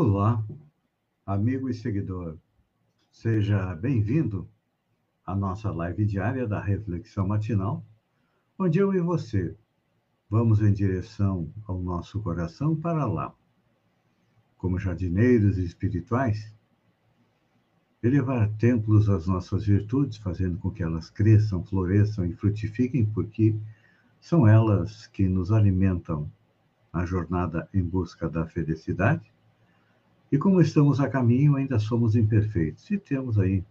[0.00, 0.46] Olá,
[1.26, 2.38] amigo e seguidor.
[3.10, 4.48] Seja bem-vindo
[5.26, 7.84] à nossa live diária da Reflexão Matinal,
[8.56, 9.56] onde eu e você
[10.30, 13.34] vamos em direção ao nosso coração para lá.
[14.56, 16.54] Como jardineiros espirituais,
[18.00, 23.52] elevar templos às nossas virtudes, fazendo com que elas cresçam, floresçam e frutifiquem, porque
[24.20, 26.30] são elas que nos alimentam
[26.92, 29.36] na jornada em busca da felicidade
[30.30, 32.90] e como estamos a caminho, ainda somos imperfeitos.
[32.90, 33.64] E temos aí,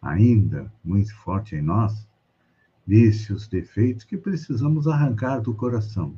[0.00, 2.06] ainda muito forte em nós,
[2.86, 6.14] vícios, defeitos que precisamos arrancar do coração.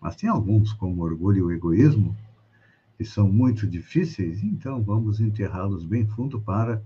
[0.00, 2.16] Mas tem alguns, como orgulho e egoísmo,
[2.96, 6.82] que são muito difíceis, então vamos enterrá-los bem fundo para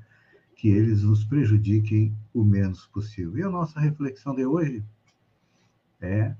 [0.57, 3.37] que eles nos prejudiquem o menos possível.
[3.37, 4.83] E a nossa reflexão de hoje
[6.01, 6.35] é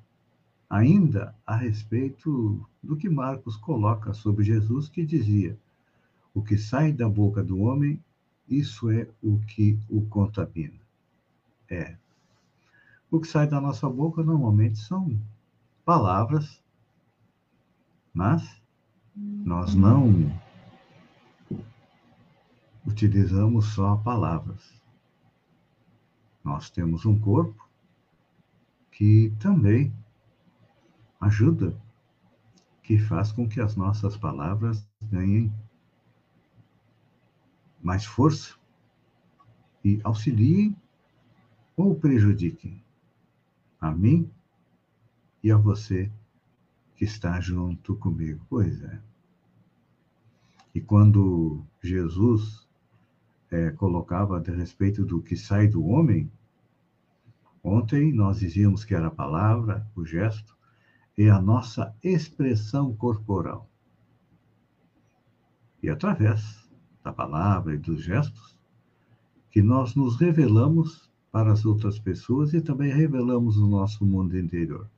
[0.69, 5.59] ainda a respeito do que Marcos coloca sobre Jesus, que dizia:
[6.35, 8.03] O que sai da boca do homem,
[8.49, 10.81] isso é o que o contamina.
[11.69, 11.97] É.
[13.11, 15.21] O que sai da nossa boca normalmente são
[15.85, 16.61] palavras,
[18.13, 18.61] mas
[19.15, 20.13] nós não
[22.87, 24.61] utilizamos só palavras.
[26.45, 27.69] Nós temos um corpo
[28.93, 29.93] que também
[31.21, 31.77] ajuda
[32.83, 35.53] que faz com que as nossas palavras ganhem
[37.83, 38.55] mais força
[39.85, 40.77] e auxiliem
[41.77, 42.83] ou prejudiquem
[43.81, 44.31] a mim
[45.43, 46.11] e a você
[46.97, 48.45] que está junto comigo.
[48.49, 49.01] Pois é.
[50.75, 52.67] E quando Jesus
[53.51, 56.31] é, colocava a respeito do que sai do homem,
[57.63, 60.56] ontem nós dizíamos que era a palavra, o gesto,
[61.17, 63.69] é a nossa expressão corporal.
[65.83, 66.69] E através
[67.03, 68.57] da palavra e dos gestos,
[69.51, 74.89] que nós nos revelamos para as outras pessoas e também revelamos o nosso mundo interior.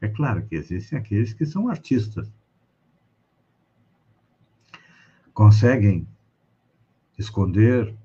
[0.00, 2.30] É claro que existem aqueles que são artistas.
[5.32, 6.06] Conseguem
[7.18, 7.96] esconder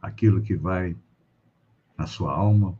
[0.00, 0.96] aquilo que vai
[1.96, 2.78] na sua alma,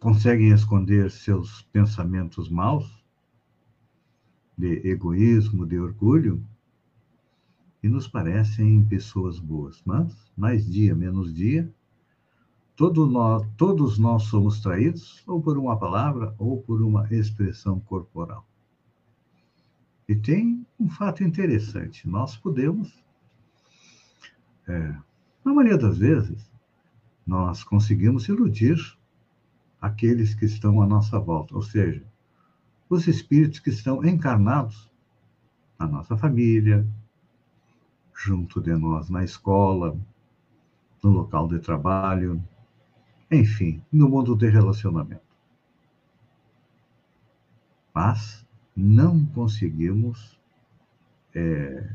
[0.00, 3.04] conseguem esconder seus pensamentos maus,
[4.56, 6.42] de egoísmo, de orgulho,
[7.82, 9.82] e nos parecem pessoas boas.
[9.84, 11.70] Mas, mais dia, menos dia,
[12.74, 18.46] todo nós, todos nós somos traídos, ou por uma palavra, ou por uma expressão corporal.
[20.08, 23.04] E tem um fato interessante: nós podemos,
[24.66, 24.96] é,
[25.44, 26.50] na maioria das vezes,
[27.26, 28.98] nós conseguimos iludir
[29.80, 32.04] aqueles que estão à nossa volta, ou seja,
[32.88, 34.90] os espíritos que estão encarnados
[35.78, 36.86] na nossa família,
[38.14, 39.98] junto de nós na escola,
[41.02, 42.42] no local de trabalho,
[43.30, 45.22] enfim, no mundo de relacionamento.
[47.94, 48.44] Mas
[48.76, 50.38] não conseguimos
[51.34, 51.90] é,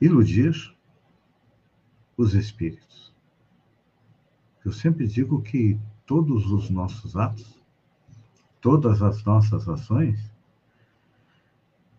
[0.00, 0.54] iludir
[2.16, 3.12] os espíritos.
[4.64, 7.62] Eu sempre digo que todos os nossos atos,
[8.60, 10.30] todas as nossas ações,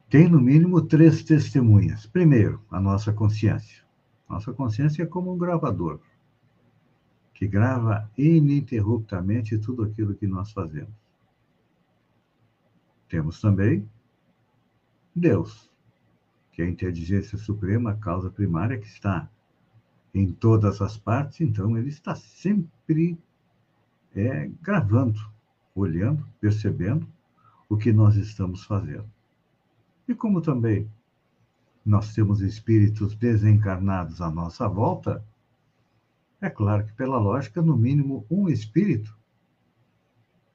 [0.10, 2.06] têm no mínimo três testemunhas.
[2.06, 3.84] Primeiro, a nossa consciência.
[4.30, 6.00] Nossa consciência é como um gravador
[7.34, 10.94] que grava ininterruptamente tudo aquilo que nós fazemos.
[13.10, 13.88] Temos também
[15.14, 15.70] Deus,
[16.52, 19.30] que é a inteligência suprema, a causa primária que está
[20.14, 23.18] em todas as partes, então ele está sempre
[24.16, 25.20] é gravando,
[25.74, 27.08] olhando, percebendo
[27.68, 29.10] o que nós estamos fazendo.
[30.08, 30.90] E como também
[31.86, 35.24] nós temos espíritos desencarnados à nossa volta,
[36.42, 39.16] é claro que, pela lógica, no mínimo um espírito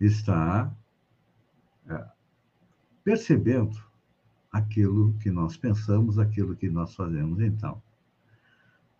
[0.00, 0.72] está
[1.88, 2.04] é,
[3.04, 3.76] percebendo
[4.52, 7.40] aquilo que nós pensamos, aquilo que nós fazemos.
[7.40, 7.80] Então,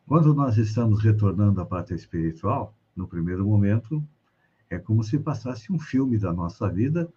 [0.07, 4.05] quando nós estamos retornando à pátria espiritual, no primeiro momento,
[4.71, 7.13] é como se passasse um filme da nossa vida,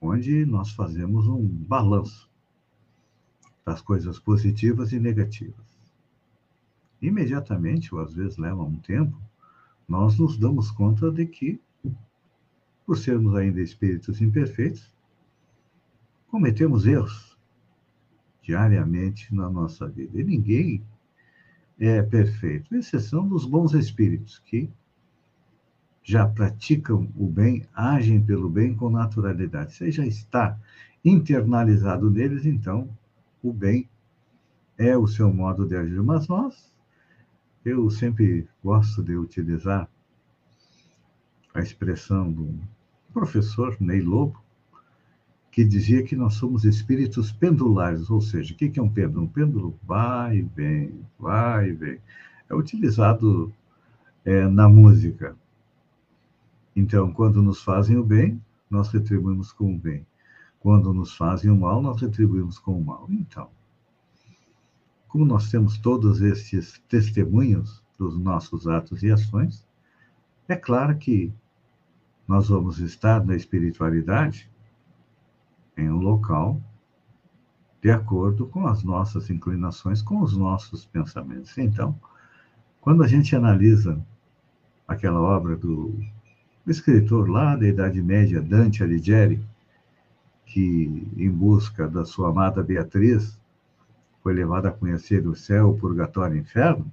[0.00, 2.30] onde nós fazemos um balanço
[3.64, 5.54] das coisas positivas e negativas.
[7.00, 9.16] Imediatamente, ou às vezes leva um tempo,
[9.86, 11.60] nós nos damos conta de que,
[12.86, 14.90] por sermos ainda espíritos imperfeitos,
[16.28, 17.38] cometemos erros
[18.42, 20.18] diariamente na nossa vida.
[20.18, 20.82] E ninguém
[21.78, 24.70] é perfeito, exceção dos bons espíritos, que
[26.04, 29.72] já praticam o bem, agem pelo bem com naturalidade.
[29.72, 30.56] Você já está
[31.02, 32.88] internalizado neles, então
[33.42, 33.88] o bem
[34.76, 36.02] é o seu modo de agir.
[36.02, 36.70] Mas nós,
[37.64, 39.88] eu sempre gosto de utilizar
[41.54, 42.54] a expressão do
[43.12, 44.42] professor Ney Lobo,
[45.50, 49.24] que dizia que nós somos espíritos pendulares, ou seja, o que é um pêndulo?
[49.24, 51.98] Um pêndulo vai e vem, vai e vem.
[52.50, 53.54] É utilizado
[54.24, 55.36] é, na música.
[56.74, 60.06] Então, quando nos fazem o bem, nós retribuímos com o bem.
[60.58, 63.06] Quando nos fazem o mal, nós retribuímos com o mal.
[63.10, 63.48] Então,
[65.08, 69.64] como nós temos todos esses testemunhos dos nossos atos e ações,
[70.48, 71.32] é claro que
[72.26, 74.50] nós vamos estar na espiritualidade
[75.76, 76.60] em um local
[77.80, 81.56] de acordo com as nossas inclinações, com os nossos pensamentos.
[81.58, 81.98] Então,
[82.80, 84.04] quando a gente analisa
[84.88, 85.94] aquela obra do
[86.66, 89.44] o escritor lá da Idade Média, Dante Alighieri,
[90.46, 93.38] que, em busca da sua amada Beatriz,
[94.22, 96.90] foi levado a conhecer o céu, o purgatório e o inferno,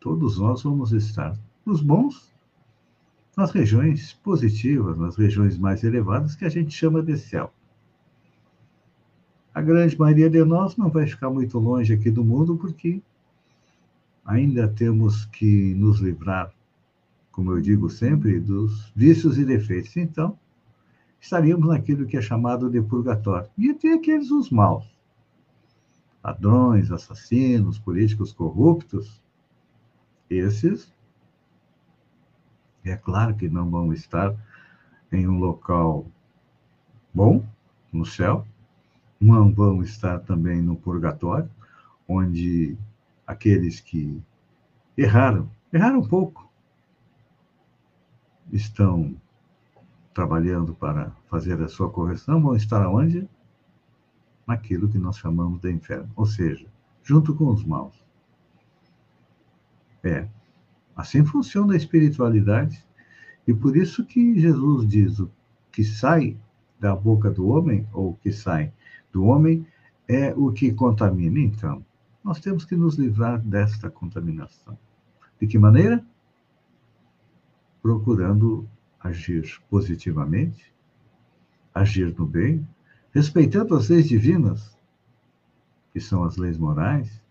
[0.00, 1.36] todos nós vamos estar,
[1.66, 2.32] os bons,
[3.36, 7.52] nas regiões positivas, nas regiões mais elevadas, que a gente chama de céu.
[9.52, 13.02] A grande maioria de nós não vai ficar muito longe aqui do mundo, porque
[14.24, 16.52] ainda temos que nos livrar
[17.34, 19.96] como eu digo sempre, dos vícios e defeitos.
[19.96, 20.38] Então,
[21.20, 23.50] estaríamos naquilo que é chamado de purgatório.
[23.58, 24.86] E tem aqueles os maus.
[26.22, 29.20] Ladrões, assassinos, políticos corruptos.
[30.30, 30.92] Esses,
[32.84, 34.32] é claro que não vão estar
[35.10, 36.06] em um local
[37.12, 37.44] bom,
[37.92, 38.46] no céu,
[39.20, 41.50] não vão estar também no purgatório,
[42.08, 42.76] onde
[43.26, 44.22] aqueles que
[44.96, 46.44] erraram, erraram pouco,
[48.52, 49.16] estão
[50.12, 53.28] trabalhando para fazer a sua correção vão estar onde?
[54.46, 56.66] Naquilo que nós chamamos de inferno, ou seja,
[57.02, 57.94] junto com os maus.
[60.02, 60.28] É,
[60.94, 62.84] assim funciona a espiritualidade
[63.46, 65.30] e por isso que Jesus diz o
[65.72, 66.36] que sai
[66.78, 68.72] da boca do homem ou o que sai
[69.10, 69.66] do homem
[70.06, 71.38] é o que contamina.
[71.38, 71.84] Então,
[72.22, 74.78] nós temos que nos livrar desta contaminação.
[75.40, 76.04] De que maneira?
[77.84, 78.66] Procurando
[78.98, 80.72] agir positivamente,
[81.74, 82.66] agir no bem,
[83.12, 84.74] respeitando as leis divinas,
[85.92, 87.22] que são as leis morais,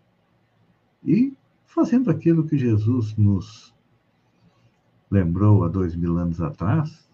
[1.03, 1.35] e
[1.65, 3.73] fazendo aquilo que Jesus nos
[5.09, 7.09] lembrou há dois mil anos atrás,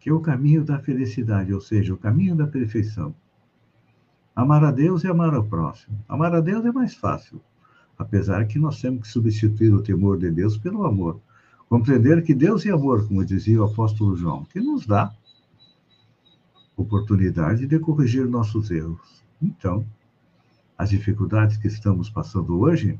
[0.00, 3.14] que é o caminho da felicidade, ou seja, o caminho da perfeição.
[4.34, 5.96] Amar a Deus e amar ao próximo.
[6.08, 7.40] Amar a Deus é mais fácil,
[7.96, 11.20] apesar que nós temos que substituir o temor de Deus pelo amor.
[11.68, 15.12] Compreender que Deus é amor, como dizia o apóstolo João, que nos dá
[16.76, 19.22] oportunidade de corrigir nossos erros.
[19.42, 19.84] Então,
[20.78, 22.98] as dificuldades que estamos passando hoje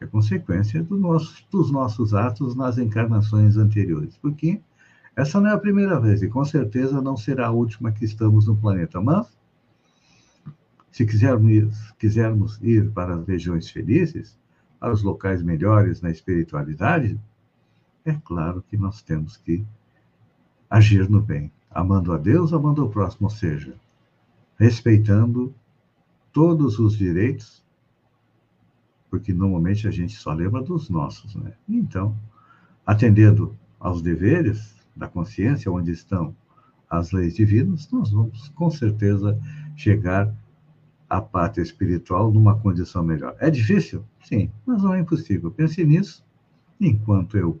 [0.00, 4.60] é consequência do nosso, dos nossos atos nas encarnações anteriores, porque
[5.14, 8.46] essa não é a primeira vez e com certeza não será a última que estamos
[8.46, 9.00] no planeta.
[9.00, 9.28] Mas,
[10.90, 14.38] se quisermos, quisermos ir para as regiões felizes,
[14.80, 17.20] para os locais melhores na espiritualidade,
[18.04, 19.64] é claro que nós temos que
[20.68, 23.74] agir no bem, amando a Deus, amando o próximo, ou seja,
[24.58, 25.54] respeitando
[26.32, 27.64] todos os direitos,
[29.10, 31.52] porque normalmente a gente só lembra dos nossos, né?
[31.68, 32.16] Então,
[32.86, 36.34] atendendo aos deveres da consciência, onde estão
[36.88, 39.38] as leis divinas, nós vamos com certeza
[39.76, 40.32] chegar
[41.08, 43.34] à pátria espiritual numa condição melhor.
[43.40, 44.04] É difícil?
[44.22, 45.50] Sim, mas não é impossível.
[45.50, 46.24] Pense nisso
[46.80, 47.60] enquanto eu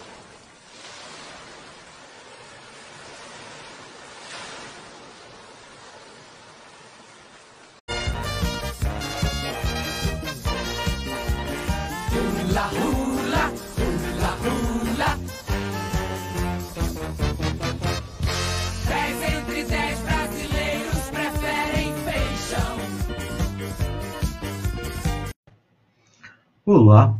[26.91, 27.17] Olá,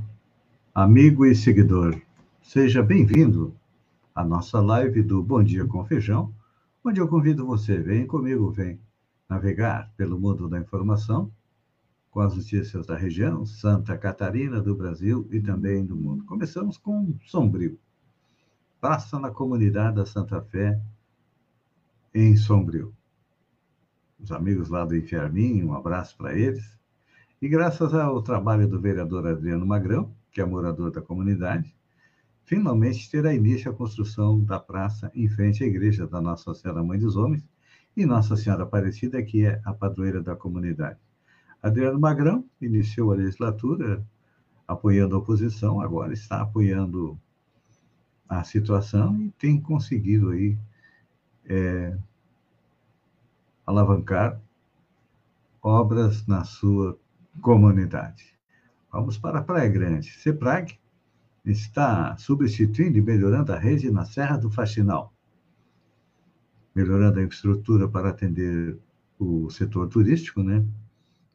[0.75, 1.97] amigo e seguidor.
[2.41, 3.55] Seja bem-vindo
[4.13, 6.35] à nossa live do Bom Dia com Feijão,
[6.83, 8.81] onde eu convido você, vem comigo, vem
[9.29, 11.31] navegar pelo mundo da informação
[12.09, 16.25] com as notícias da região, Santa Catarina, do Brasil e também do mundo.
[16.25, 17.79] Começamos com Sombrio.
[18.81, 20.81] Praça na comunidade da Santa Fé,
[22.13, 22.93] em Sombrio.
[24.19, 26.80] Os amigos lá do Inferminho, um abraço para eles.
[27.41, 31.75] E graças ao trabalho do vereador Adriano Magrão, que é morador da comunidade,
[32.43, 36.99] finalmente terá início a construção da praça em frente à igreja da Nossa Senhora Mãe
[36.99, 37.43] dos Homens
[37.97, 40.99] e Nossa Senhora Aparecida, que é a padroeira da comunidade.
[41.63, 44.05] Adriano Magrão iniciou a legislatura
[44.67, 47.19] apoiando a oposição, agora está apoiando
[48.29, 50.55] a situação e tem conseguido aí
[51.45, 51.97] é,
[53.65, 54.39] alavancar
[55.59, 57.00] obras na sua
[57.39, 58.37] comunidade.
[58.91, 60.11] Vamos para a Praia Grande.
[60.11, 60.79] CEPRAG
[61.45, 65.13] está substituindo e melhorando a rede na Serra do Faxinal,
[66.75, 68.77] melhorando a infraestrutura para atender
[69.17, 70.65] o setor turístico, né?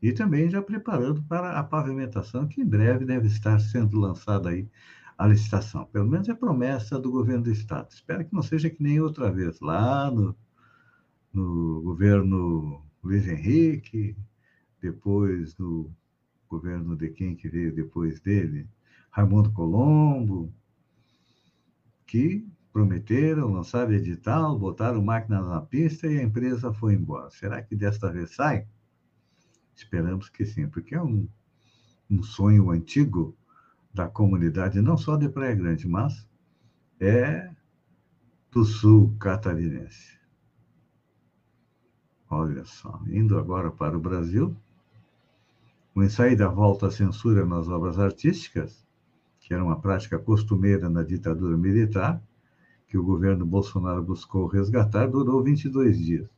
[0.02, 4.68] E também já preparando para a pavimentação, que em breve deve estar sendo lançada aí
[5.16, 5.86] a licitação.
[5.86, 7.88] Pelo menos é promessa do governo do Estado.
[7.90, 10.36] Espero que não seja que nem outra vez, lá no,
[11.32, 14.16] no governo Luiz Henrique,
[14.86, 15.90] depois no
[16.48, 18.68] governo de quem que veio depois dele,
[19.10, 20.52] Raimundo Colombo,
[22.06, 27.30] que prometeram, lançaram edital, botaram máquinas na pista e a empresa foi embora.
[27.30, 28.66] Será que desta vez sai?
[29.74, 31.28] Esperamos que sim, porque é um,
[32.08, 33.36] um sonho antigo
[33.92, 36.28] da comunidade, não só de Praia Grande, mas
[37.00, 37.50] é
[38.52, 40.16] do sul catarinense.
[42.28, 44.56] Olha só, indo agora para o Brasil,
[45.96, 48.86] o ensaio da volta à censura nas obras artísticas,
[49.40, 52.22] que era uma prática costumeira na ditadura militar,
[52.86, 56.36] que o governo Bolsonaro buscou resgatar, durou 22 dias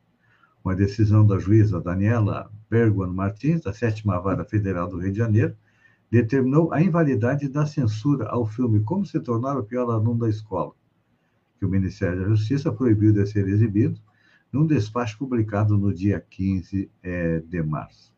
[0.64, 5.56] uma decisão da juíza Daniela Bergman Martins, da Sétima Vara Federal do Rio de Janeiro,
[6.10, 10.72] determinou a invalidade da censura ao filme Como se tornar o pior aluno da escola,
[11.58, 13.98] que o Ministério da Justiça proibiu de ser exibido
[14.52, 18.17] num despacho publicado no dia 15 é, de março.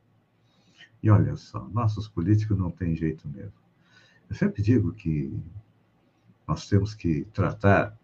[1.03, 3.53] E olha só, nossos políticos não têm jeito mesmo.
[4.29, 5.33] Eu sempre digo que
[6.47, 7.97] nós temos que tratar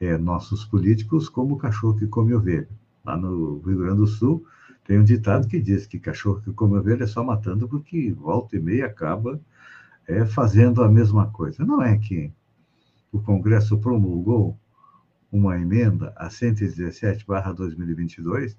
[0.00, 2.68] é, nossos políticos como cachorro que come ovelha
[3.04, 4.44] lá no Rio Grande do Sul,
[4.84, 8.56] tem um ditado que diz que cachorro que come ovelha é só matando porque volta
[8.56, 9.40] e meia acaba
[10.06, 11.64] é, fazendo a mesma coisa.
[11.64, 12.32] Não é que
[13.12, 14.58] o Congresso promulgou
[15.30, 18.56] uma emenda a 117/2022,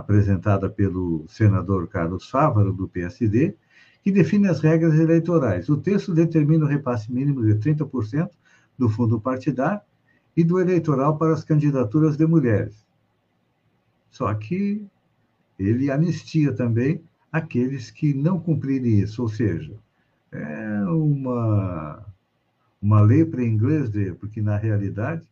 [0.00, 3.54] apresentada pelo senador Carlos Fávaro, do PSD,
[4.02, 5.68] que define as regras eleitorais.
[5.68, 8.30] O texto determina o repasse mínimo de 30%
[8.78, 9.80] do fundo partidário
[10.36, 12.84] e do eleitoral para as candidaturas de mulheres.
[14.10, 14.86] Só que
[15.58, 19.74] ele anistia também aqueles que não cumprirem isso, ou seja,
[20.32, 22.04] é uma,
[22.80, 25.22] uma lei para inglês, porque na realidade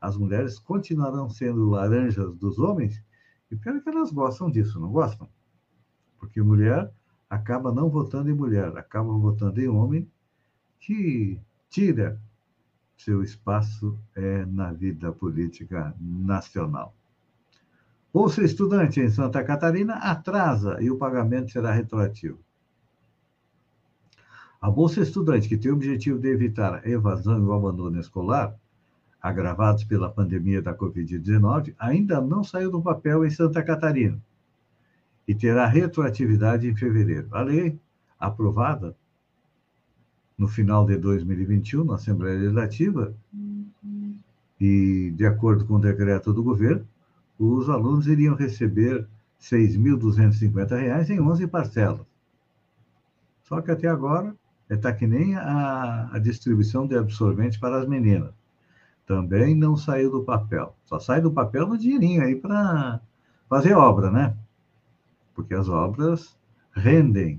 [0.00, 3.02] as mulheres continuarão sendo laranjas dos homens,
[3.52, 5.28] e pior que elas gostam disso, não gostam?
[6.18, 6.90] Porque mulher
[7.28, 10.10] acaba não votando em mulher, acaba votando em homem
[10.80, 12.18] que tira
[12.96, 16.94] seu espaço é, na vida política nacional.
[18.10, 22.38] Bolsa Estudante em Santa Catarina atrasa e o pagamento será retroativo.
[24.60, 28.56] A Bolsa Estudante, que tem o objetivo de evitar a evasão e o abandono escolar,
[29.22, 34.20] agravados pela pandemia da Covid-19, ainda não saiu do papel em Santa Catarina
[35.26, 37.28] e terá retroatividade em fevereiro.
[37.30, 37.78] A lei,
[38.18, 38.96] aprovada
[40.36, 43.14] no final de 2021 na Assembleia Legislativa,
[44.60, 46.86] e de acordo com o decreto do governo,
[47.38, 49.06] os alunos iriam receber
[49.50, 52.06] R$ 6.250 em 11 parcelas.
[53.42, 54.34] Só que até agora
[54.68, 58.32] está que nem a, a distribuição de absorvente para as meninas.
[59.12, 60.74] Também não saiu do papel.
[60.86, 62.98] Só sai do papel no dinheirinho aí para
[63.46, 64.34] fazer obra, né?
[65.34, 66.34] Porque as obras
[66.72, 67.38] rendem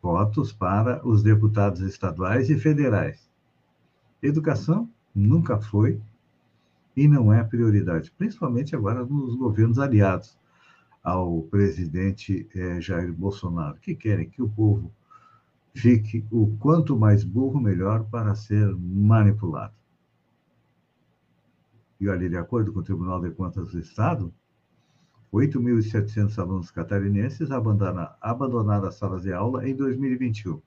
[0.00, 3.30] votos para os deputados estaduais e federais.
[4.22, 6.00] Educação nunca foi
[6.96, 10.38] e não é prioridade, principalmente agora nos governos aliados
[11.04, 14.90] ao presidente eh, Jair Bolsonaro, que querem que o povo
[15.74, 19.81] fique o quanto mais burro, melhor para ser manipulado.
[22.02, 24.34] E olha, de acordo com o Tribunal de Contas do Estado,
[25.32, 30.60] 8.700 alunos catarinenses abandonaram, abandonaram as salas de aula em 2021,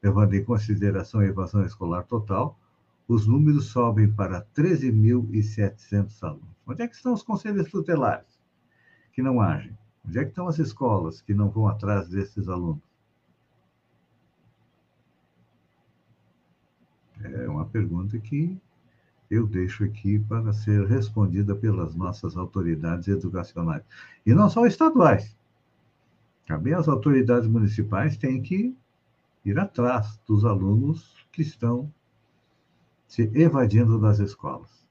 [0.00, 2.56] levando em consideração a evasão escolar total,
[3.08, 6.56] os números sobem para 13.700 alunos.
[6.64, 8.38] Onde é que estão os conselhos tutelares
[9.12, 9.76] que não agem?
[10.06, 12.80] Onde é que estão as escolas que não vão atrás desses alunos?
[17.24, 18.56] É uma pergunta que
[19.30, 23.82] eu deixo aqui para ser respondida pelas nossas autoridades educacionais.
[24.24, 25.36] E não só estaduais.
[26.46, 28.76] Também as autoridades municipais têm que
[29.44, 31.92] ir atrás dos alunos que estão
[33.06, 34.84] se evadindo das escolas.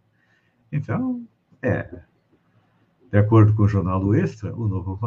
[0.71, 1.25] Então,
[1.61, 2.01] é.
[3.11, 4.99] De acordo com o jornal do Extra, o novo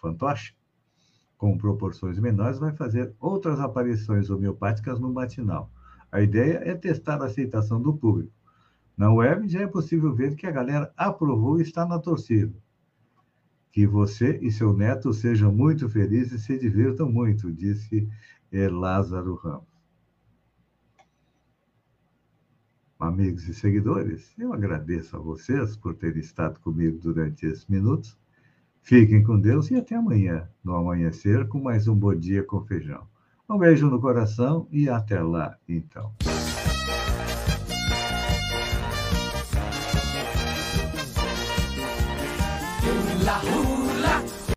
[0.00, 0.54] fantoche,
[1.36, 5.70] com proporções menores, vai fazer outras aparições homeopáticas no matinal.
[6.14, 8.32] A ideia é testar a aceitação do público.
[8.96, 12.54] Na web já é possível ver que a galera aprovou e está na torcida.
[13.72, 18.08] Que você e seu neto sejam muito felizes e se divirtam muito, disse
[18.70, 19.66] Lázaro Ramos.
[23.00, 28.16] Amigos e seguidores, eu agradeço a vocês por terem estado comigo durante esses minutos.
[28.82, 33.12] Fiquem com Deus e até amanhã, no amanhecer, com mais um Bom Dia com Feijão.
[33.48, 36.12] Um beijo no coração e até lá, então.
[43.24, 43.40] La